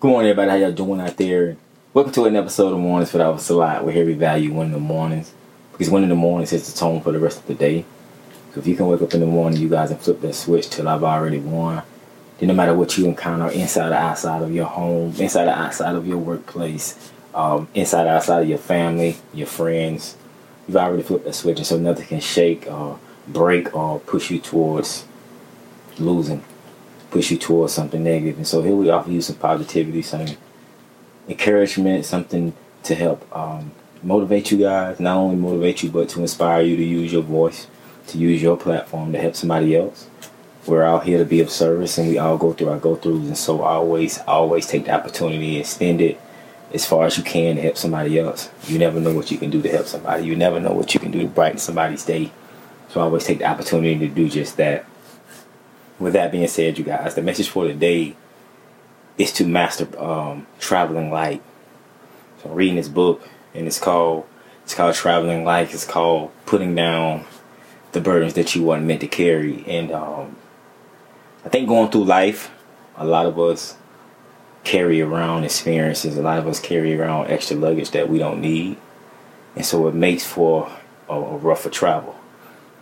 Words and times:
Good 0.00 0.08
morning, 0.08 0.30
everybody. 0.30 0.50
How 0.62 0.66
y'all 0.66 0.74
doing 0.74 0.98
out 0.98 1.18
there? 1.18 1.58
Welcome 1.92 2.14
to 2.14 2.24
an 2.24 2.34
episode 2.34 2.72
of 2.72 2.78
Mornings 2.78 3.10
for 3.10 3.20
Our 3.20 3.38
Salat. 3.38 3.84
We're 3.84 3.92
here 3.92 4.06
we 4.06 4.14
value 4.14 4.50
one 4.50 4.68
in 4.68 4.72
the 4.72 4.78
mornings 4.78 5.34
because 5.72 5.90
one 5.90 6.02
in 6.02 6.08
the 6.08 6.14
mornings 6.14 6.48
sets 6.48 6.72
the 6.72 6.78
tone 6.78 7.02
for 7.02 7.12
the 7.12 7.18
rest 7.18 7.40
of 7.40 7.46
the 7.46 7.54
day. 7.54 7.84
So 8.54 8.60
if 8.60 8.66
you 8.66 8.76
can 8.76 8.86
wake 8.86 9.02
up 9.02 9.12
in 9.12 9.20
the 9.20 9.26
morning, 9.26 9.60
you 9.60 9.68
guys, 9.68 9.90
and 9.90 10.00
flip 10.00 10.22
that 10.22 10.34
switch 10.34 10.70
till 10.70 10.88
I've 10.88 11.04
already 11.04 11.38
won. 11.38 11.82
Then 12.38 12.48
no 12.48 12.54
matter 12.54 12.72
what 12.72 12.96
you 12.96 13.04
encounter 13.04 13.50
inside 13.50 13.92
or 13.92 13.96
outside 13.96 14.40
of 14.40 14.54
your 14.54 14.64
home, 14.64 15.14
inside 15.18 15.48
or 15.48 15.50
outside 15.50 15.94
of 15.94 16.06
your 16.06 16.16
workplace, 16.16 17.12
um, 17.34 17.68
inside 17.74 18.06
or 18.06 18.14
outside 18.14 18.40
of 18.40 18.48
your 18.48 18.56
family, 18.56 19.18
your 19.34 19.48
friends, 19.48 20.16
you've 20.66 20.78
already 20.78 21.02
flipped 21.02 21.26
that 21.26 21.34
switch, 21.34 21.58
and 21.58 21.66
so 21.66 21.76
nothing 21.76 22.06
can 22.06 22.20
shake 22.20 22.66
or 22.68 22.98
break 23.28 23.76
or 23.76 24.00
push 24.00 24.30
you 24.30 24.38
towards 24.38 25.04
losing, 25.98 26.42
push 27.10 27.30
you 27.30 27.38
towards 27.38 27.72
something 27.72 28.02
negative. 28.02 28.36
And 28.36 28.46
so 28.46 28.62
here 28.62 28.74
we 28.74 28.90
offer 28.90 29.10
you 29.10 29.20
some 29.20 29.36
positivity, 29.36 30.02
some 30.02 30.26
encouragement, 31.28 32.04
something 32.04 32.52
to 32.84 32.94
help 32.94 33.36
um, 33.36 33.72
motivate 34.02 34.50
you 34.50 34.58
guys, 34.58 35.00
not 35.00 35.16
only 35.16 35.36
motivate 35.36 35.82
you, 35.82 35.90
but 35.90 36.08
to 36.10 36.20
inspire 36.20 36.62
you 36.62 36.76
to 36.76 36.84
use 36.84 37.12
your 37.12 37.22
voice, 37.22 37.66
to 38.08 38.18
use 38.18 38.42
your 38.42 38.56
platform 38.56 39.12
to 39.12 39.18
help 39.18 39.36
somebody 39.36 39.76
else. 39.76 40.08
We're 40.66 40.84
all 40.84 41.00
here 41.00 41.18
to 41.18 41.24
be 41.24 41.40
of 41.40 41.50
service 41.50 41.96
and 41.98 42.08
we 42.08 42.18
all 42.18 42.36
go 42.36 42.52
through 42.52 42.68
our 42.68 42.78
go 42.78 42.96
throughs. 42.96 43.26
And 43.26 43.38
so 43.38 43.62
always, 43.62 44.18
always 44.26 44.66
take 44.66 44.84
the 44.84 44.92
opportunity 44.92 45.56
and 45.56 45.66
spend 45.66 46.00
it 46.00 46.20
as 46.72 46.86
far 46.86 47.06
as 47.06 47.16
you 47.16 47.24
can 47.24 47.56
to 47.56 47.62
help 47.62 47.76
somebody 47.76 48.18
else. 48.18 48.50
You 48.66 48.78
never 48.78 49.00
know 49.00 49.14
what 49.14 49.30
you 49.30 49.38
can 49.38 49.50
do 49.50 49.62
to 49.62 49.68
help 49.68 49.86
somebody. 49.86 50.26
You 50.26 50.36
never 50.36 50.60
know 50.60 50.72
what 50.72 50.94
you 50.94 51.00
can 51.00 51.10
do 51.10 51.22
to 51.22 51.28
brighten 51.28 51.58
somebody's 51.58 52.04
day. 52.04 52.30
So 52.88 53.00
always 53.00 53.24
take 53.24 53.38
the 53.38 53.46
opportunity 53.46 53.98
to 53.98 54.08
do 54.08 54.28
just 54.28 54.56
that. 54.58 54.84
With 56.00 56.14
that 56.14 56.32
being 56.32 56.48
said, 56.48 56.78
you 56.78 56.84
guys, 56.84 57.14
the 57.14 57.22
message 57.22 57.50
for 57.50 57.68
today 57.68 58.16
is 59.18 59.32
to 59.34 59.46
master 59.46 59.86
um, 60.02 60.46
traveling 60.58 61.10
light. 61.12 61.42
So 62.42 62.48
I'm 62.48 62.56
reading 62.56 62.76
this 62.76 62.88
book 62.88 63.28
and 63.54 63.66
it's 63.66 63.78
called 63.78 64.26
it's 64.64 64.74
called 64.74 64.94
Traveling 64.94 65.44
Light. 65.44 65.74
It's 65.74 65.84
called 65.84 66.30
putting 66.46 66.74
down 66.74 67.26
the 67.92 68.00
burdens 68.00 68.34
that 68.34 68.54
you 68.54 68.62
weren't 68.62 68.86
meant 68.86 69.00
to 69.00 69.08
carry. 69.08 69.64
And 69.66 69.92
um, 69.92 70.36
I 71.44 71.48
think 71.48 71.68
going 71.68 71.90
through 71.90 72.04
life, 72.04 72.50
a 72.96 73.04
lot 73.04 73.26
of 73.26 73.38
us 73.38 73.76
carry 74.64 75.00
around 75.02 75.44
experiences. 75.44 76.16
A 76.16 76.22
lot 76.22 76.38
of 76.38 76.46
us 76.46 76.60
carry 76.60 76.98
around 76.98 77.26
extra 77.30 77.56
luggage 77.56 77.90
that 77.90 78.08
we 78.08 78.18
don't 78.18 78.40
need, 78.40 78.76
and 79.56 79.64
so 79.64 79.88
it 79.88 79.94
makes 79.94 80.24
for 80.24 80.70
a, 81.08 81.14
a 81.14 81.36
rougher 81.36 81.70
travel. 81.70 82.16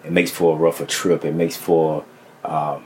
It 0.05 0.13
makes 0.13 0.31
for 0.31 0.55
a 0.55 0.59
rougher 0.59 0.87
trip. 0.87 1.25
It 1.25 1.35
makes 1.35 1.57
for 1.57 2.05
um, 2.45 2.85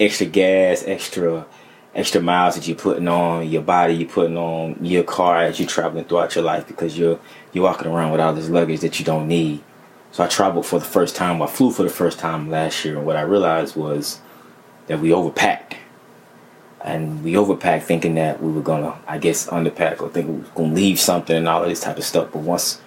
extra 0.00 0.26
gas, 0.26 0.84
extra 0.86 1.46
extra 1.94 2.20
miles 2.20 2.54
that 2.54 2.68
you're 2.68 2.76
putting 2.76 3.08
on 3.08 3.48
your 3.48 3.62
body, 3.62 3.94
you're 3.94 4.08
putting 4.08 4.36
on 4.36 4.84
your 4.84 5.02
car 5.02 5.42
as 5.42 5.58
you're 5.58 5.68
traveling 5.68 6.04
throughout 6.04 6.34
your 6.34 6.44
life 6.44 6.66
because 6.66 6.98
you're 6.98 7.18
you're 7.52 7.64
walking 7.64 7.88
around 7.88 8.12
with 8.12 8.20
all 8.20 8.32
this 8.32 8.48
luggage 8.48 8.80
that 8.80 8.98
you 8.98 9.04
don't 9.04 9.26
need. 9.26 9.62
So 10.12 10.24
I 10.24 10.26
traveled 10.28 10.66
for 10.66 10.78
the 10.78 10.84
first 10.84 11.16
time. 11.16 11.42
I 11.42 11.46
flew 11.46 11.70
for 11.70 11.82
the 11.82 11.90
first 11.90 12.18
time 12.18 12.50
last 12.50 12.84
year, 12.84 12.96
and 12.96 13.06
what 13.06 13.16
I 13.16 13.22
realized 13.22 13.76
was 13.76 14.20
that 14.86 15.00
we 15.00 15.10
overpacked, 15.10 15.74
and 16.80 17.22
we 17.22 17.32
overpacked 17.32 17.82
thinking 17.82 18.14
that 18.14 18.42
we 18.42 18.52
were 18.52 18.62
gonna, 18.62 18.98
I 19.06 19.18
guess, 19.18 19.48
underpack 19.48 20.00
or 20.00 20.08
think 20.08 20.28
we 20.28 20.34
were 20.36 20.54
gonna 20.54 20.74
leave 20.74 20.98
something 20.98 21.36
and 21.36 21.48
all 21.48 21.62
of 21.62 21.68
this 21.68 21.80
type 21.80 21.98
of 21.98 22.04
stuff. 22.04 22.30
But 22.32 22.40
once 22.40 22.80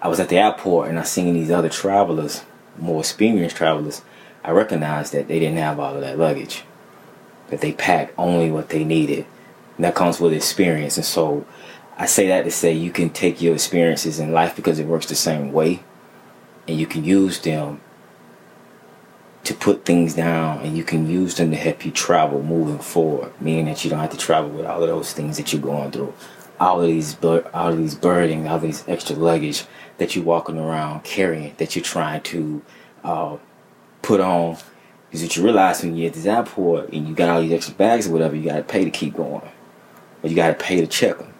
I 0.00 0.08
was 0.08 0.20
at 0.20 0.28
the 0.28 0.38
airport 0.38 0.88
and 0.88 0.98
I 0.98 1.04
seen 1.04 1.34
these 1.34 1.50
other 1.50 1.68
travelers, 1.68 2.44
more 2.78 3.00
experienced 3.00 3.56
travelers, 3.56 4.02
I 4.44 4.50
recognized 4.50 5.12
that 5.12 5.28
they 5.28 5.38
didn't 5.38 5.58
have 5.58 5.78
all 5.78 5.94
of 5.94 6.00
that 6.00 6.18
luggage 6.18 6.64
that 7.52 7.60
they 7.60 7.72
packed 7.72 8.14
only 8.16 8.50
what 8.50 8.70
they 8.70 8.82
needed. 8.82 9.26
And 9.76 9.84
that 9.84 9.94
comes 9.94 10.18
with 10.18 10.32
experience. 10.32 10.96
And 10.96 11.04
so 11.04 11.44
I 11.98 12.06
say 12.06 12.26
that 12.28 12.44
to 12.44 12.50
say 12.50 12.72
you 12.72 12.90
can 12.90 13.10
take 13.10 13.42
your 13.42 13.54
experiences 13.54 14.18
in 14.18 14.32
life 14.32 14.56
because 14.56 14.78
it 14.78 14.86
works 14.86 15.06
the 15.06 15.14
same 15.14 15.52
way 15.52 15.82
and 16.66 16.80
you 16.80 16.86
can 16.86 17.04
use 17.04 17.40
them 17.40 17.82
to 19.44 19.52
put 19.52 19.84
things 19.84 20.14
down 20.14 20.60
and 20.60 20.78
you 20.78 20.82
can 20.82 21.06
use 21.06 21.36
them 21.36 21.50
to 21.50 21.56
help 21.56 21.84
you 21.84 21.90
travel 21.90 22.42
moving 22.42 22.78
forward, 22.78 23.32
meaning 23.38 23.66
that 23.66 23.84
you 23.84 23.90
don't 23.90 23.98
have 23.98 24.10
to 24.10 24.16
travel 24.16 24.48
with 24.48 24.64
all 24.64 24.82
of 24.82 24.88
those 24.88 25.12
things 25.12 25.36
that 25.36 25.52
you're 25.52 25.60
going 25.60 25.90
through. 25.90 26.14
All 26.58 26.80
of 26.80 26.86
these 26.86 27.14
bur- 27.14 27.50
all 27.52 27.72
of 27.72 27.76
these 27.76 27.96
burden, 27.96 28.46
all 28.46 28.60
these 28.60 28.82
extra 28.88 29.16
luggage 29.16 29.64
that 29.98 30.16
you're 30.16 30.24
walking 30.24 30.58
around 30.58 31.04
carrying, 31.04 31.54
that 31.58 31.76
you're 31.76 31.84
trying 31.84 32.22
to 32.22 32.62
uh, 33.04 33.36
put 34.02 34.20
on 34.20 34.58
is 35.12 35.22
that 35.22 35.36
you 35.36 35.44
realize 35.44 35.82
when 35.82 35.96
you're 35.96 36.08
at 36.08 36.14
this 36.14 36.26
airport 36.26 36.92
and 36.92 37.06
you 37.06 37.14
got 37.14 37.28
all 37.28 37.40
these 37.40 37.52
extra 37.52 37.74
bags 37.74 38.08
or 38.08 38.12
whatever, 38.12 38.34
you 38.34 38.48
got 38.48 38.56
to 38.56 38.62
pay 38.62 38.84
to 38.84 38.90
keep 38.90 39.14
going. 39.14 39.48
Or 40.22 40.28
you 40.28 40.34
got 40.34 40.48
to 40.48 40.64
pay 40.64 40.80
to 40.80 40.86
check 40.86 41.18
them. 41.18 41.32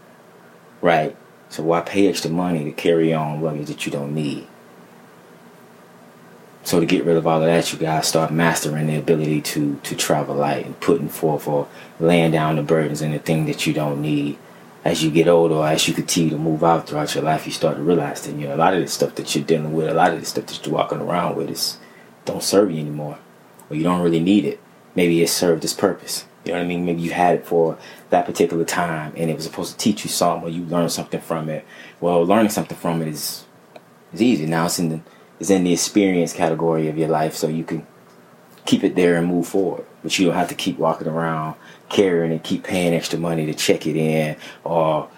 Right? 0.81 1.17
So 1.49 1.63
why 1.63 1.81
pay 1.81 2.09
extra 2.09 2.31
money 2.31 2.65
to 2.65 2.73
carry 2.73 3.13
on 3.13 3.41
luggage 3.41 3.69
that 3.69 3.87
you 3.87 3.93
don't 3.93 4.15
need? 4.15 4.47
So 6.65 6.79
to 6.81 6.87
get 6.87 7.05
rid 7.05 7.17
of 7.17 7.27
all 7.27 7.43
of 7.43 7.47
that, 7.47 7.73
you 7.73 7.79
guys 7.79 8.07
start 8.07 8.33
mastering 8.33 8.87
the 8.87 8.97
ability 8.97 9.41
to 9.43 9.81
to 9.83 9.97
travel 9.97 10.37
light 10.37 10.65
and 10.65 10.79
putting 10.81 11.09
forth 11.09 11.49
or 11.49 11.69
laying 11.99 12.31
down 12.31 12.57
the 12.57 12.63
burdens 12.63 13.03
and 13.03 13.13
the 13.13 13.19
thing 13.19 13.47
that 13.47 13.67
you 13.67 13.73
don't 13.73 14.01
need. 14.01 14.39
As 14.85 15.03
you 15.03 15.11
get 15.11 15.29
older, 15.29 15.65
as 15.65 15.87
you 15.87 15.95
continue 15.95 16.31
to 16.31 16.39
move 16.39 16.65
out 16.65 16.89
throughout 16.89 17.15
your 17.15 17.25
life, 17.25 17.47
you 17.47 17.53
start 17.53 17.77
to 17.77 17.83
realize 17.83 18.23
that 18.27 18.35
you 18.37 18.49
know 18.49 18.55
a 18.55 18.57
lot 18.57 18.75
of 18.75 18.81
the 18.81 18.89
stuff 18.89 19.15
that 19.17 19.35
you're 19.35 19.45
dealing 19.45 19.73
with, 19.73 19.89
a 19.89 19.95
lot 19.95 20.13
of 20.13 20.21
the 20.21 20.27
stuff 20.27 20.47
that 20.47 20.65
you're 20.65 20.75
walking 20.75 21.01
around 21.01 21.37
with, 21.37 21.51
is 21.51 21.79
don't 22.25 22.43
serve 22.43 22.71
you 22.71 22.81
anymore 22.81 23.19
or 23.71 23.77
you 23.77 23.83
don't 23.83 24.03
really 24.03 24.21
need 24.21 24.45
it. 24.45 24.61
Maybe 24.95 25.23
it 25.23 25.29
served 25.29 25.65
its 25.65 25.73
purpose. 25.73 26.27
You 26.45 26.53
know 26.53 26.59
what 26.59 26.65
I 26.65 26.69
mean? 26.69 26.85
Maybe 26.85 27.03
you 27.03 27.13
had 27.13 27.37
it 27.37 27.47
for 27.47 27.79
that 28.11 28.27
particular 28.27 28.65
time 28.65 29.13
and 29.17 29.31
it 29.31 29.35
was 29.35 29.45
supposed 29.45 29.73
to 29.73 29.79
teach 29.79 30.05
you 30.05 30.11
something 30.11 30.49
or 30.49 30.51
you 30.51 30.65
learned 30.65 30.93
something 30.93 31.21
from 31.21 31.49
it. 31.49 31.65
Well, 32.01 32.25
learning 32.25 32.51
something 32.51 32.77
from 32.77 33.01
it 33.03 33.09
is 33.09 33.45
is 34.13 34.21
easy. 34.21 34.47
Now 34.47 34.67
it's 34.67 34.79
in 34.79 34.89
the 34.89 35.01
it's 35.41 35.51
in 35.51 35.65
the 35.65 35.73
experience 35.73 36.33
category 36.33 36.89
of 36.89 36.99
your 36.99 37.09
life 37.09 37.35
so 37.35 37.49
you 37.49 37.65
can 37.65 37.87
keep 38.65 38.85
it 38.85 38.95
there 38.95 39.17
and 39.17 39.27
move 39.27 39.47
forward. 39.47 39.87
But 40.03 40.19
you 40.19 40.27
don't 40.27 40.35
have 40.35 40.49
to 40.49 40.55
keep 40.55 40.79
walking 40.79 41.09
around 41.09 41.57
carrying 41.89 42.33
and 42.33 42.43
keep 42.43 42.65
paying 42.65 42.95
extra 42.95 43.19
money 43.19 43.47
to 43.47 43.55
check 43.55 43.87
it 43.87 43.97
in 43.97 44.37
or 44.65 45.09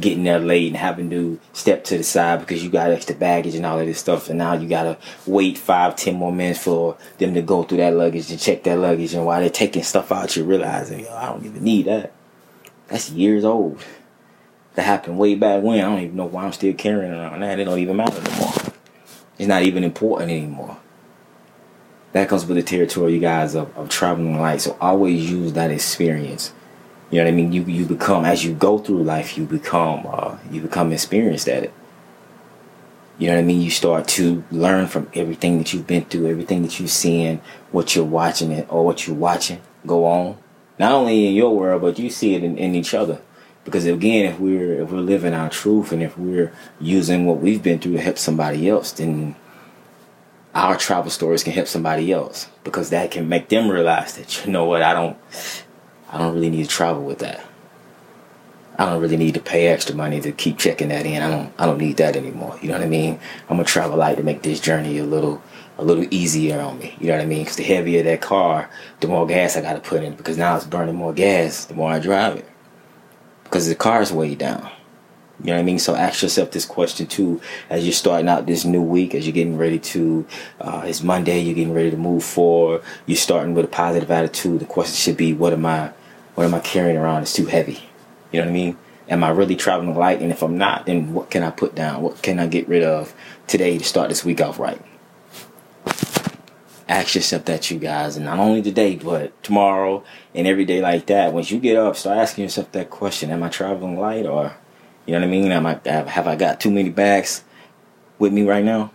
getting 0.00 0.24
there 0.24 0.38
late 0.38 0.68
and 0.68 0.76
having 0.76 1.10
to 1.10 1.38
step 1.52 1.84
to 1.84 1.96
the 1.96 2.04
side 2.04 2.40
because 2.40 2.62
you 2.64 2.70
got 2.70 2.90
extra 2.90 3.14
baggage 3.14 3.54
and 3.54 3.64
all 3.64 3.78
of 3.78 3.86
this 3.86 3.98
stuff 3.98 4.28
and 4.28 4.38
now 4.38 4.52
you 4.54 4.68
gotta 4.68 4.98
wait 5.26 5.56
five 5.56 5.96
ten 5.96 6.14
more 6.14 6.32
minutes 6.32 6.62
for 6.62 6.96
them 7.18 7.34
to 7.34 7.42
go 7.42 7.62
through 7.62 7.78
that 7.78 7.94
luggage 7.94 8.30
and 8.30 8.40
check 8.40 8.62
that 8.64 8.78
luggage 8.78 9.14
and 9.14 9.24
while 9.24 9.40
they're 9.40 9.50
taking 9.50 9.82
stuff 9.82 10.10
out 10.10 10.36
you're 10.36 10.44
realizing 10.44 11.00
yo 11.00 11.14
i 11.14 11.26
don't 11.26 11.44
even 11.44 11.62
need 11.62 11.86
that. 11.86 12.12
That's 12.88 13.08
years 13.10 13.44
old. 13.44 13.82
That 14.74 14.82
happened 14.82 15.18
way 15.18 15.36
back 15.36 15.62
when. 15.62 15.78
I 15.78 15.82
don't 15.82 16.00
even 16.00 16.16
know 16.16 16.26
why 16.26 16.44
i'm 16.44 16.52
still 16.52 16.74
carrying 16.74 17.12
around. 17.12 17.40
That 17.40 17.58
it 17.58 17.64
don't 17.64 17.78
even 17.78 17.96
matter 17.96 18.20
anymore 18.20 18.74
it's 19.38 19.48
not 19.48 19.62
even 19.62 19.84
important 19.84 20.30
anymore. 20.30 20.76
That 22.12 22.28
comes 22.28 22.46
with 22.46 22.56
the 22.56 22.62
territory 22.62 23.14
you 23.14 23.20
guys 23.20 23.54
of, 23.56 23.76
of 23.76 23.88
traveling 23.88 24.38
light 24.38 24.60
so 24.60 24.76
always 24.80 25.28
use 25.28 25.54
that 25.54 25.72
experience 25.72 26.52
you 27.10 27.18
know 27.18 27.24
what 27.24 27.32
I 27.32 27.36
mean? 27.36 27.52
You 27.52 27.62
you 27.64 27.84
become 27.84 28.24
as 28.24 28.44
you 28.44 28.54
go 28.54 28.78
through 28.78 29.02
life, 29.02 29.36
you 29.36 29.44
become 29.44 30.06
uh, 30.06 30.36
you 30.50 30.60
become 30.60 30.92
experienced 30.92 31.48
at 31.48 31.64
it. 31.64 31.72
You 33.18 33.28
know 33.28 33.34
what 33.34 33.42
I 33.42 33.44
mean? 33.44 33.60
You 33.60 33.70
start 33.70 34.08
to 34.08 34.42
learn 34.50 34.88
from 34.88 35.08
everything 35.14 35.58
that 35.58 35.72
you've 35.72 35.86
been 35.86 36.04
through, 36.04 36.26
everything 36.26 36.62
that 36.62 36.80
you've 36.80 36.90
seen, 36.90 37.40
what 37.70 37.94
you're 37.94 38.04
watching 38.04 38.50
it 38.50 38.66
or 38.68 38.84
what 38.84 39.06
you're 39.06 39.14
watching 39.14 39.60
go 39.86 40.06
on. 40.06 40.36
Not 40.78 40.92
only 40.92 41.28
in 41.28 41.34
your 41.34 41.56
world, 41.56 41.82
but 41.82 41.98
you 41.98 42.10
see 42.10 42.34
it 42.34 42.42
in, 42.42 42.58
in 42.58 42.74
each 42.74 42.94
other. 42.94 43.20
Because 43.64 43.86
again, 43.86 44.26
if 44.32 44.40
we're 44.40 44.82
if 44.82 44.90
we're 44.90 44.98
living 44.98 45.32
our 45.32 45.48
truth 45.48 45.92
and 45.92 46.02
if 46.02 46.18
we're 46.18 46.52
using 46.80 47.24
what 47.26 47.38
we've 47.38 47.62
been 47.62 47.78
through 47.78 47.92
to 47.92 48.00
help 48.00 48.18
somebody 48.18 48.68
else, 48.68 48.92
then 48.92 49.36
our 50.54 50.76
travel 50.76 51.10
stories 51.10 51.42
can 51.42 51.52
help 51.52 51.66
somebody 51.66 52.12
else 52.12 52.48
because 52.62 52.90
that 52.90 53.10
can 53.10 53.28
make 53.28 53.48
them 53.48 53.68
realize 53.68 54.16
that 54.16 54.44
you 54.44 54.52
know 54.52 54.64
what 54.64 54.82
I 54.82 54.92
don't 54.92 55.16
I 56.14 56.18
don't 56.18 56.34
really 56.34 56.48
need 56.48 56.62
to 56.62 56.68
travel 56.68 57.02
with 57.02 57.18
that. 57.18 57.44
I 58.78 58.86
don't 58.86 59.02
really 59.02 59.16
need 59.16 59.34
to 59.34 59.40
pay 59.40 59.66
extra 59.66 59.96
money 59.96 60.20
to 60.20 60.30
keep 60.30 60.58
checking 60.58 60.88
that 60.88 61.06
in. 61.06 61.20
I 61.22 61.28
don't 61.28 61.52
I 61.58 61.66
don't 61.66 61.78
need 61.78 61.96
that 61.96 62.14
anymore. 62.14 62.56
You 62.62 62.68
know 62.68 62.74
what 62.74 62.84
I 62.84 62.88
mean? 62.88 63.18
I'm 63.48 63.56
gonna 63.56 63.64
travel 63.64 63.96
light 63.96 64.16
to 64.18 64.22
make 64.22 64.42
this 64.42 64.60
journey 64.60 64.98
a 64.98 65.04
little 65.04 65.42
a 65.76 65.84
little 65.84 66.06
easier 66.12 66.60
on 66.60 66.78
me. 66.78 66.96
You 67.00 67.08
know 67.08 67.14
what 67.14 67.22
I 67.22 67.26
mean? 67.26 67.40
Because 67.40 67.56
the 67.56 67.64
heavier 67.64 68.04
that 68.04 68.20
car, 68.20 68.70
the 69.00 69.08
more 69.08 69.26
gas 69.26 69.56
I 69.56 69.60
got 69.60 69.72
to 69.72 69.80
put 69.80 70.04
in. 70.04 70.14
Because 70.14 70.38
now 70.38 70.56
it's 70.56 70.64
burning 70.64 70.94
more 70.94 71.12
gas 71.12 71.64
the 71.64 71.74
more 71.74 71.90
I 71.90 71.98
drive 71.98 72.36
it. 72.36 72.48
Because 73.42 73.68
the 73.68 73.74
car's 73.74 74.12
weighed 74.12 74.38
down. 74.38 74.70
You 75.40 75.46
know 75.46 75.54
what 75.54 75.60
I 75.60 75.64
mean? 75.64 75.80
So 75.80 75.96
ask 75.96 76.22
yourself 76.22 76.52
this 76.52 76.64
question 76.64 77.08
too 77.08 77.40
as 77.68 77.84
you're 77.84 77.92
starting 77.92 78.28
out 78.28 78.46
this 78.46 78.64
new 78.64 78.82
week, 78.82 79.16
as 79.16 79.26
you're 79.26 79.34
getting 79.34 79.58
ready 79.58 79.80
to, 79.80 80.26
uh, 80.60 80.82
it's 80.86 81.02
Monday, 81.02 81.40
you're 81.40 81.56
getting 81.56 81.74
ready 81.74 81.90
to 81.90 81.96
move 81.96 82.22
forward, 82.22 82.82
you're 83.06 83.16
starting 83.16 83.52
with 83.52 83.64
a 83.64 83.68
positive 83.68 84.10
attitude. 84.12 84.60
The 84.60 84.66
question 84.66 84.94
should 84.94 85.16
be, 85.16 85.32
what 85.32 85.52
am 85.52 85.66
I, 85.66 85.92
what 86.34 86.44
am 86.44 86.54
I 86.54 86.60
carrying 86.60 86.96
around? 86.96 87.22
It's 87.22 87.32
too 87.32 87.46
heavy. 87.46 87.84
You 88.32 88.40
know 88.40 88.46
what 88.46 88.50
I 88.50 88.54
mean? 88.54 88.78
Am 89.08 89.22
I 89.22 89.30
really 89.30 89.56
traveling 89.56 89.94
light? 89.94 90.20
And 90.20 90.32
if 90.32 90.42
I'm 90.42 90.58
not, 90.58 90.86
then 90.86 91.12
what 91.12 91.30
can 91.30 91.42
I 91.42 91.50
put 91.50 91.74
down? 91.74 92.02
What 92.02 92.22
can 92.22 92.38
I 92.38 92.46
get 92.46 92.68
rid 92.68 92.82
of 92.82 93.14
today 93.46 93.78
to 93.78 93.84
start 93.84 94.08
this 94.08 94.24
week 94.24 94.40
off 94.40 94.58
right? 94.58 94.80
ask 96.88 97.14
yourself 97.14 97.44
that, 97.46 97.70
you 97.70 97.78
guys, 97.78 98.16
and 98.16 98.24
not 98.24 98.38
only 98.38 98.62
today, 98.62 98.96
but 98.96 99.42
tomorrow 99.42 100.04
and 100.34 100.46
every 100.46 100.64
day 100.64 100.80
like 100.80 101.06
that. 101.06 101.32
Once 101.32 101.50
you 101.50 101.58
get 101.58 101.76
up, 101.76 101.96
start 101.96 102.18
asking 102.18 102.44
yourself 102.44 102.70
that 102.72 102.90
question: 102.90 103.30
Am 103.30 103.42
I 103.42 103.48
traveling 103.48 103.98
light, 103.98 104.26
or 104.26 104.54
you 105.06 105.12
know 105.12 105.20
what 105.20 105.26
I 105.26 105.30
mean? 105.30 105.52
Am 105.52 105.66
I 105.66 105.80
have 105.84 106.26
I 106.26 106.36
got 106.36 106.60
too 106.60 106.70
many 106.70 106.90
bags 106.90 107.42
with 108.18 108.32
me 108.32 108.42
right 108.42 108.64
now? 108.64 108.92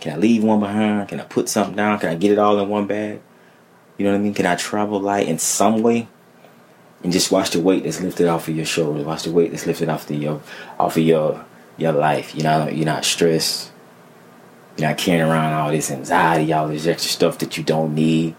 Can 0.00 0.14
I 0.14 0.16
leave 0.16 0.44
one 0.44 0.60
behind? 0.60 1.08
Can 1.08 1.20
I 1.20 1.24
put 1.24 1.48
something 1.48 1.76
down? 1.76 1.98
Can 1.98 2.10
I 2.10 2.14
get 2.14 2.32
it 2.32 2.38
all 2.38 2.58
in 2.58 2.68
one 2.68 2.86
bag? 2.86 3.20
You 3.96 4.04
know 4.04 4.12
what 4.12 4.18
I 4.18 4.22
mean? 4.22 4.34
Can 4.34 4.46
I 4.46 4.54
travel 4.54 5.00
light 5.00 5.26
in 5.26 5.38
some 5.38 5.82
way? 5.82 6.08
And 7.02 7.12
just 7.12 7.30
watch 7.30 7.50
the 7.50 7.60
weight 7.60 7.84
that's 7.84 8.00
lifted 8.00 8.26
off 8.26 8.48
of 8.48 8.56
your 8.56 8.66
shoulders. 8.66 9.04
Watch 9.04 9.22
the 9.22 9.30
weight 9.30 9.52
that's 9.52 9.66
lifted 9.66 9.88
off 9.88 10.10
of 10.10 10.16
your 10.16 10.40
off 10.78 10.96
of 10.96 11.02
your 11.02 11.44
your 11.76 11.92
life. 11.92 12.34
You 12.34 12.42
know, 12.42 12.68
you're 12.68 12.86
not 12.86 13.04
stressed. 13.04 13.70
You're 14.76 14.88
not 14.88 14.98
carrying 14.98 15.28
around 15.28 15.54
all 15.54 15.70
this 15.70 15.90
anxiety, 15.90 16.52
all 16.52 16.68
this 16.68 16.86
extra 16.86 17.10
stuff 17.10 17.38
that 17.38 17.56
you 17.56 17.64
don't 17.64 17.94
need 17.94 18.34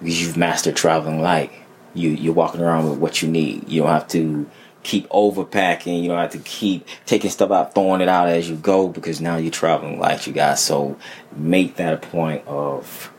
because 0.00 0.20
you've 0.20 0.36
mastered 0.36 0.76
traveling 0.76 1.20
light. 1.20 1.52
You 1.94 2.10
you're 2.10 2.34
walking 2.34 2.60
around 2.60 2.90
with 2.90 2.98
what 2.98 3.22
you 3.22 3.28
need. 3.28 3.68
You 3.68 3.82
don't 3.82 3.92
have 3.92 4.08
to 4.08 4.48
keep 4.82 5.08
overpacking. 5.08 6.02
You 6.02 6.08
don't 6.08 6.18
have 6.18 6.32
to 6.32 6.38
keep 6.38 6.86
taking 7.06 7.30
stuff 7.30 7.50
out, 7.50 7.74
throwing 7.74 8.00
it 8.00 8.08
out 8.08 8.28
as 8.28 8.48
you 8.48 8.56
go 8.56 8.88
because 8.88 9.20
now 9.20 9.36
you're 9.36 9.50
traveling 9.50 9.98
light, 9.98 10.26
you 10.26 10.32
guys. 10.32 10.60
So 10.60 10.96
make 11.34 11.76
that 11.76 11.94
a 11.94 11.96
point 11.96 12.46
of 12.46 13.10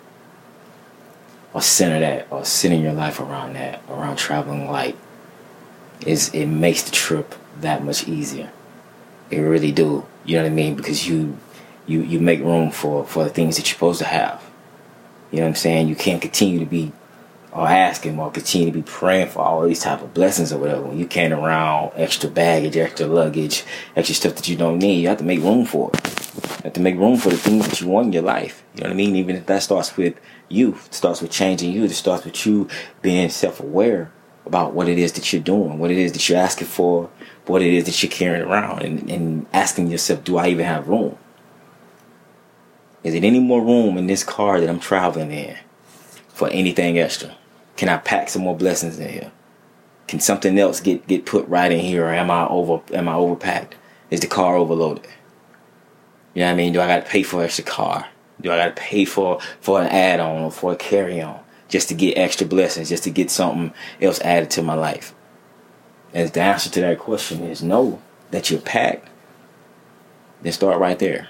or 1.56 1.62
center 1.62 2.02
that 2.02 2.28
or 2.30 2.44
centering 2.44 2.84
your 2.84 2.92
life 2.92 3.22
around 3.22 3.54
that, 3.54 3.82
around 3.90 4.18
traveling 4.18 4.70
light. 4.70 4.98
Is 6.06 6.30
it 6.34 6.48
makes 6.48 6.84
the 6.84 6.92
trip 6.92 7.34
that 7.62 7.82
much 7.82 8.08
easier. 8.10 8.52
It 9.32 9.40
really 9.40 9.72
do. 9.72 10.06
You 10.26 10.36
know 10.36 10.44
what 10.44 10.52
I 10.52 10.54
mean? 10.54 10.76
Because 10.76 11.08
you 11.08 11.38
you 11.88 12.02
you 12.02 12.20
make 12.20 12.42
room 12.42 12.72
for 12.72 13.06
for 13.06 13.24
the 13.24 13.30
things 13.30 13.56
that 13.56 13.68
you're 13.68 13.74
supposed 13.74 14.00
to 14.00 14.06
have. 14.06 14.44
You 15.32 15.38
know 15.38 15.44
what 15.44 15.50
I'm 15.50 15.56
saying? 15.56 15.88
You 15.88 15.96
can't 15.96 16.22
continue 16.22 16.60
to 16.60 16.66
be 16.66 16.92
or 17.54 17.66
asking 17.66 18.20
or 18.20 18.30
continue 18.32 18.68
to 18.68 18.74
be 18.74 18.82
praying 18.82 19.30
for 19.30 19.40
all 19.40 19.62
these 19.64 19.80
type 19.80 20.02
of 20.02 20.14
blessings 20.14 20.52
or 20.52 20.60
whatever. 20.60 20.82
When 20.82 21.00
you 21.00 21.08
carrying 21.08 21.32
around 21.32 21.94
extra 21.96 22.30
baggage, 22.30 22.76
extra 22.76 23.08
luggage, 23.08 23.64
extra 23.96 24.14
stuff 24.14 24.36
that 24.36 24.50
you 24.50 24.58
don't 24.58 24.80
need, 24.80 25.00
you 25.00 25.08
have 25.08 25.20
to 25.20 25.24
make 25.24 25.40
room 25.40 25.66
for 25.66 25.92
it. 25.94 26.25
Have 26.66 26.74
to 26.74 26.82
make 26.82 26.98
room 26.98 27.16
for 27.16 27.30
the 27.30 27.38
things 27.38 27.68
that 27.68 27.80
you 27.80 27.88
want 27.88 28.08
in 28.08 28.14
your 28.14 28.24
life. 28.24 28.64
You 28.74 28.82
know 28.82 28.90
what 28.90 28.94
I 28.94 28.98
mean? 28.98 29.16
Even 29.16 29.36
if 29.36 29.46
that 29.46 29.62
starts 29.62 29.96
with 29.96 30.16
you, 30.50 30.74
it 30.74 30.96
starts 30.96 31.22
with 31.22 31.30
changing 31.30 31.72
you, 31.72 31.84
it 31.84 31.92
starts 31.92 32.26
with 32.26 32.44
you 32.44 32.68
being 33.04 33.30
self 33.30 33.60
aware 33.60 34.12
about 34.48 34.74
what 34.74 34.90
it 34.90 34.98
is 34.98 35.12
that 35.12 35.32
you're 35.32 35.44
doing, 35.44 35.78
what 35.78 35.92
it 35.92 35.98
is 36.00 36.14
that 36.14 36.28
you're 36.28 36.40
asking 36.40 36.66
for, 36.66 37.12
what 37.46 37.62
it 37.62 37.72
is 37.72 37.84
that 37.84 38.02
you're 38.02 38.12
carrying 38.12 38.42
around, 38.42 38.82
and, 38.82 39.12
and 39.12 39.46
asking 39.54 39.92
yourself, 39.92 40.24
do 40.24 40.38
I 40.38 40.48
even 40.48 40.66
have 40.66 40.88
room? 40.88 41.16
Is 43.04 43.14
there 43.14 43.24
any 43.24 43.40
more 43.40 43.62
room 43.62 44.00
in 44.00 44.08
this 44.08 44.24
car 44.24 44.60
that 44.60 44.68
I'm 44.68 44.80
traveling 44.80 45.32
in 45.32 45.58
for 46.30 46.50
anything 46.50 46.98
extra? 46.98 47.38
Can 47.78 47.90
I 47.90 47.98
pack 47.98 48.28
some 48.28 48.42
more 48.42 48.58
blessings 48.58 48.98
in 48.98 49.10
here? 49.10 49.32
Can 50.08 50.20
something 50.20 50.58
else 50.58 50.80
get 50.80 51.06
get 51.06 51.28
put 51.28 51.48
right 51.48 51.72
in 51.72 51.82
here, 51.82 52.06
or 52.06 52.14
am 52.14 52.32
I 52.32 52.48
over 52.48 52.82
am 52.92 53.08
I 53.08 53.14
overpacked? 53.14 53.74
Is 54.10 54.22
the 54.22 54.28
car 54.28 54.56
overloaded? 54.56 55.08
You 56.36 56.42
know 56.42 56.48
what 56.48 56.54
I 56.54 56.56
mean? 56.56 56.74
Do 56.74 56.82
I 56.82 56.88
got 56.88 57.04
to 57.04 57.10
pay 57.10 57.24
for 57.24 57.44
extra 57.44 57.64
car? 57.64 58.08
Do 58.40 58.52
I 58.52 58.58
got 58.58 58.76
to 58.76 58.82
pay 58.82 59.06
for 59.06 59.42
for 59.62 59.82
an 59.82 59.88
add 59.88 60.20
on 60.20 60.44
or 60.44 60.52
for 60.52 60.74
a 60.74 60.76
carry 60.76 61.20
on 61.22 61.40
just 61.68 61.90
to 61.90 61.96
get 61.96 62.18
extra 62.18 62.46
blessings, 62.46 62.90
just 62.90 63.06
to 63.06 63.10
get 63.10 63.32
something 63.32 63.74
else 64.00 64.22
added 64.22 64.52
to 64.52 64.62
my 64.62 64.76
life? 64.76 65.16
And 66.14 66.30
the 66.30 66.42
answer 66.42 66.70
to 66.70 66.82
that 66.82 67.00
question 67.00 67.44
is 67.44 67.64
no. 67.64 68.00
That 68.30 68.52
you're 68.52 68.60
packed. 68.60 69.08
Then 70.44 70.52
start 70.52 70.80
right 70.80 71.00
there 71.00 71.30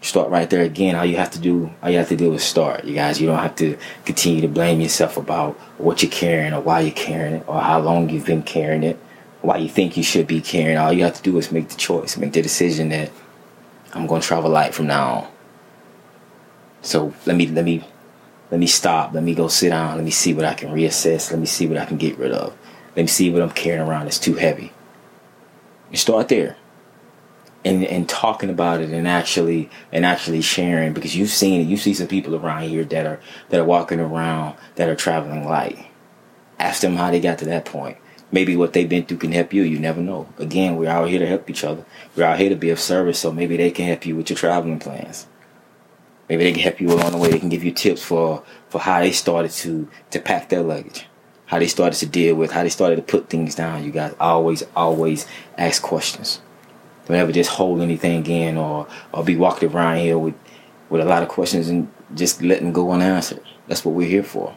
start 0.00 0.30
right 0.30 0.48
there 0.48 0.62
again. 0.62 0.94
All 0.94 1.04
you 1.04 1.16
have 1.16 1.30
to 1.32 1.38
do, 1.38 1.70
all 1.82 1.90
you 1.90 1.98
have 1.98 2.08
to 2.08 2.16
do 2.16 2.32
is 2.34 2.42
start. 2.42 2.84
You 2.84 2.94
guys, 2.94 3.20
you 3.20 3.26
don't 3.26 3.38
have 3.38 3.56
to 3.56 3.76
continue 4.04 4.40
to 4.42 4.48
blame 4.48 4.80
yourself 4.80 5.16
about 5.16 5.54
what 5.78 6.02
you're 6.02 6.10
carrying 6.10 6.52
or 6.52 6.60
why 6.60 6.80
you're 6.80 6.92
carrying 6.92 7.36
it 7.36 7.44
or 7.48 7.60
how 7.60 7.80
long 7.80 8.08
you've 8.08 8.26
been 8.26 8.42
carrying 8.42 8.84
it, 8.84 8.98
why 9.42 9.56
you 9.58 9.68
think 9.68 9.96
you 9.96 10.02
should 10.02 10.26
be 10.26 10.40
carrying. 10.40 10.78
All 10.78 10.92
you 10.92 11.04
have 11.04 11.16
to 11.16 11.22
do 11.22 11.36
is 11.38 11.52
make 11.52 11.68
the 11.68 11.76
choice, 11.76 12.16
make 12.16 12.32
the 12.32 12.42
decision 12.42 12.90
that 12.90 13.10
I'm 13.92 14.06
going 14.06 14.20
to 14.20 14.26
travel 14.26 14.50
light 14.50 14.74
from 14.74 14.86
now 14.86 15.10
on. 15.10 15.28
So 16.82 17.14
let 17.26 17.36
me 17.36 17.46
let 17.46 17.64
me 17.64 17.84
let 18.50 18.60
me 18.60 18.66
stop. 18.66 19.12
Let 19.12 19.22
me 19.22 19.34
go 19.34 19.48
sit 19.48 19.70
down. 19.70 19.96
Let 19.96 20.04
me 20.04 20.10
see 20.10 20.34
what 20.34 20.44
I 20.44 20.54
can 20.54 20.70
reassess. 20.70 21.30
Let 21.30 21.40
me 21.40 21.46
see 21.46 21.66
what 21.66 21.78
I 21.78 21.84
can 21.84 21.96
get 21.96 22.18
rid 22.18 22.32
of. 22.32 22.56
Let 22.96 23.02
me 23.02 23.08
see 23.08 23.30
what 23.30 23.42
I'm 23.42 23.50
carrying 23.50 23.86
around 23.86 24.04
that's 24.04 24.18
too 24.18 24.34
heavy. 24.34 24.72
You 25.90 25.96
start 25.96 26.28
there 26.28 26.56
and 27.64 27.84
and 27.84 28.08
talking 28.08 28.50
about 28.50 28.80
it 28.80 28.90
and 28.90 29.08
actually 29.08 29.68
and 29.92 30.04
actually 30.04 30.40
sharing 30.40 30.92
because 30.92 31.16
you've 31.16 31.30
seen 31.30 31.60
it. 31.60 31.64
You 31.64 31.76
see 31.76 31.94
some 31.94 32.08
people 32.08 32.34
around 32.36 32.68
here 32.68 32.84
that 32.84 33.06
are 33.06 33.20
that 33.48 33.60
are 33.60 33.64
walking 33.64 34.00
around 34.00 34.56
that 34.76 34.88
are 34.88 34.96
traveling 34.96 35.46
light. 35.46 35.86
Ask 36.58 36.80
them 36.82 36.96
how 36.96 37.10
they 37.10 37.20
got 37.20 37.38
to 37.38 37.44
that 37.46 37.64
point. 37.64 37.98
Maybe 38.30 38.56
what 38.56 38.72
they've 38.72 38.88
been 38.88 39.04
through 39.04 39.18
can 39.18 39.32
help 39.32 39.52
you. 39.52 39.62
You 39.62 39.78
never 39.78 40.00
know. 40.00 40.28
Again, 40.38 40.76
we're 40.76 40.90
out 40.90 41.08
here 41.08 41.18
to 41.18 41.26
help 41.26 41.48
each 41.48 41.64
other. 41.64 41.84
We're 42.14 42.24
out 42.24 42.38
here 42.38 42.50
to 42.50 42.56
be 42.56 42.70
of 42.70 42.78
service, 42.78 43.18
so 43.18 43.32
maybe 43.32 43.56
they 43.56 43.70
can 43.70 43.86
help 43.86 44.04
you 44.04 44.16
with 44.16 44.30
your 44.30 44.36
traveling 44.36 44.78
plans. 44.78 45.26
Maybe 46.28 46.44
they 46.44 46.52
can 46.52 46.62
help 46.62 46.80
you 46.80 46.92
along 46.92 47.12
the 47.12 47.18
way. 47.18 47.30
They 47.30 47.38
can 47.38 47.48
give 47.48 47.64
you 47.64 47.72
tips 47.72 48.02
for 48.02 48.44
for 48.68 48.80
how 48.80 49.00
they 49.00 49.12
started 49.12 49.50
to 49.52 49.88
to 50.10 50.20
pack 50.20 50.50
their 50.50 50.62
luggage, 50.62 51.06
how 51.46 51.58
they 51.58 51.68
started 51.68 51.98
to 52.00 52.06
deal 52.06 52.34
with, 52.34 52.52
how 52.52 52.62
they 52.62 52.68
started 52.68 52.96
to 52.96 53.02
put 53.02 53.30
things 53.30 53.54
down. 53.54 53.84
You 53.84 53.92
guys 53.92 54.14
always 54.20 54.62
always 54.76 55.26
ask 55.56 55.80
questions 55.80 56.40
don't 57.08 57.16
ever 57.16 57.32
just 57.32 57.50
hold 57.50 57.80
anything 57.80 58.24
in 58.26 58.58
or 58.58 58.86
or 59.12 59.24
be 59.24 59.34
walking 59.34 59.72
around 59.72 59.98
here 59.98 60.18
with 60.18 60.34
with 60.90 61.00
a 61.00 61.04
lot 61.04 61.22
of 61.22 61.28
questions 61.28 61.68
and 61.68 61.90
just 62.14 62.42
letting 62.42 62.72
go 62.72 62.92
unanswered. 62.92 63.40
That's 63.66 63.84
what 63.84 63.94
we're 63.94 64.08
here 64.08 64.22
for. 64.22 64.54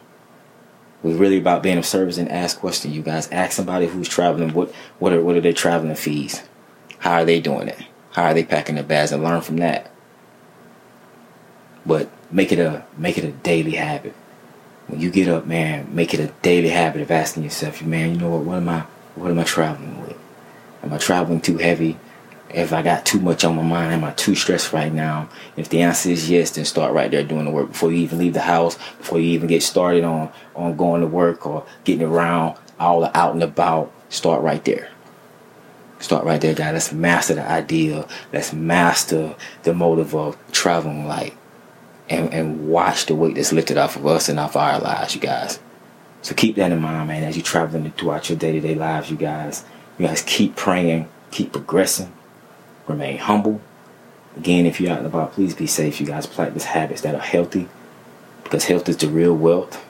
We're 1.03 1.17
really 1.17 1.37
about 1.37 1.63
being 1.63 1.77
of 1.77 1.85
service 1.85 2.17
and 2.17 2.29
ask 2.29 2.59
questions. 2.59 2.95
You 2.95 3.01
guys 3.01 3.27
ask 3.31 3.53
somebody 3.53 3.87
who's 3.87 4.07
traveling 4.07 4.53
what 4.53 4.71
what 4.99 5.13
are 5.13 5.21
what 5.21 5.35
are 5.35 5.41
their 5.41 5.53
traveling 5.53 5.95
fees? 5.95 6.43
How 6.99 7.13
are 7.21 7.25
they 7.25 7.39
doing 7.39 7.67
it? 7.67 7.79
How 8.11 8.25
are 8.25 8.33
they 8.33 8.43
packing 8.43 8.75
their 8.75 8.83
bags 8.83 9.11
and 9.11 9.23
learn 9.23 9.41
from 9.41 9.57
that. 9.57 9.89
But 11.85 12.09
make 12.31 12.51
it 12.51 12.59
a 12.59 12.85
make 12.97 13.17
it 13.17 13.23
a 13.23 13.31
daily 13.31 13.71
habit. 13.71 14.13
When 14.87 14.99
you 14.99 15.09
get 15.09 15.27
up, 15.27 15.47
man, 15.47 15.93
make 15.95 16.13
it 16.13 16.19
a 16.19 16.33
daily 16.41 16.69
habit 16.69 17.01
of 17.01 17.09
asking 17.09 17.43
yourself, 17.43 17.81
man, 17.81 18.11
you 18.11 18.17
know 18.17 18.29
what, 18.29 18.43
what 18.43 18.57
am 18.57 18.69
I 18.69 18.81
what 19.15 19.31
am 19.31 19.39
I 19.39 19.43
traveling 19.43 20.01
with? 20.01 20.17
Am 20.83 20.93
I 20.93 20.97
traveling 20.97 21.41
too 21.41 21.57
heavy? 21.57 21.97
If 22.53 22.73
I 22.73 22.81
got 22.81 23.05
too 23.05 23.19
much 23.19 23.43
on 23.43 23.55
my 23.55 23.61
mind, 23.61 23.93
am 23.93 24.03
I 24.03 24.11
too 24.11 24.35
stressed 24.35 24.73
right 24.73 24.91
now? 24.91 25.29
If 25.57 25.69
the 25.69 25.81
answer 25.81 26.09
is 26.09 26.29
yes, 26.29 26.51
then 26.51 26.65
start 26.65 26.93
right 26.93 27.11
there 27.11 27.23
doing 27.23 27.45
the 27.45 27.51
work 27.51 27.69
before 27.69 27.91
you 27.91 27.99
even 27.99 28.19
leave 28.19 28.33
the 28.33 28.41
house, 28.41 28.75
before 28.97 29.19
you 29.19 29.29
even 29.31 29.47
get 29.47 29.63
started 29.63 30.03
on 30.03 30.31
on 30.55 30.75
going 30.75 31.01
to 31.01 31.07
work 31.07 31.45
or 31.45 31.65
getting 31.83 32.05
around 32.05 32.57
all 32.79 33.01
the 33.01 33.17
out 33.17 33.33
and 33.33 33.43
about. 33.43 33.91
Start 34.09 34.41
right 34.41 34.63
there. 34.65 34.89
Start 35.99 36.25
right 36.25 36.41
there, 36.41 36.53
guys. 36.53 36.73
Let's 36.73 36.91
master 36.91 37.35
the 37.35 37.47
idea. 37.47 38.07
Let's 38.33 38.53
master 38.53 39.35
the 39.63 39.73
motive 39.73 40.15
of 40.15 40.37
traveling 40.51 41.07
light, 41.07 41.37
and 42.09 42.33
and 42.33 42.67
watch 42.67 43.05
the 43.05 43.15
weight 43.15 43.35
that's 43.35 43.53
lifted 43.53 43.77
off 43.77 43.95
of 43.95 44.05
us 44.05 44.29
and 44.29 44.39
off 44.39 44.55
our 44.55 44.79
lives, 44.79 45.15
you 45.15 45.21
guys. 45.21 45.59
So 46.23 46.35
keep 46.35 46.55
that 46.55 46.71
in 46.71 46.81
mind, 46.81 47.07
man, 47.07 47.23
as 47.23 47.35
you're 47.35 47.43
traveling 47.43 47.89
throughout 47.91 48.29
your 48.29 48.37
day 48.37 48.51
to 48.51 48.59
day 48.59 48.75
lives, 48.75 49.09
you 49.09 49.17
guys. 49.17 49.63
You 49.97 50.07
guys 50.07 50.23
keep 50.23 50.55
praying, 50.55 51.09
keep 51.29 51.51
progressing 51.51 52.11
remain 52.87 53.17
humble. 53.17 53.61
Again, 54.37 54.65
if 54.65 54.79
you're 54.79 54.91
out 54.91 54.99
and 54.99 55.07
about, 55.07 55.33
please 55.33 55.53
be 55.53 55.67
safe. 55.67 55.99
You 55.99 56.07
guys 56.07 56.25
practice 56.25 56.65
habits 56.65 57.01
that 57.01 57.15
are 57.15 57.21
healthy 57.21 57.67
because 58.43 58.65
health 58.65 58.87
is 58.87 58.97
the 58.97 59.07
real 59.07 59.35
wealth. 59.35 59.83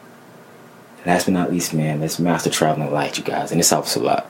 And 0.98 1.08
last 1.08 1.26
but 1.26 1.34
not 1.34 1.52
least, 1.52 1.74
man, 1.74 2.00
let's 2.00 2.20
master 2.20 2.50
traveling 2.50 2.92
light, 2.92 3.18
you 3.18 3.24
guys. 3.24 3.52
And 3.52 3.60
this 3.60 3.70
helps 3.70 3.96
a 3.96 4.00
lot. 4.00 4.28